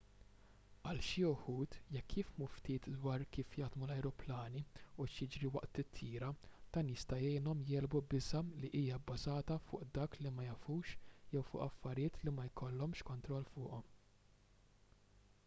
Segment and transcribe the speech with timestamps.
[0.91, 6.29] għal xi wħud jekk jifhmu ftit dwar kif jaħdmu l-ajruplani u x'jiġri waqt titjira
[6.77, 10.95] dan jista' jgħinhom jegħlbu biża' li hija bbażata fuq dak li ma jafux
[11.35, 13.85] jew fuq affarijiet li ma jkollhomx kontroll fuqhom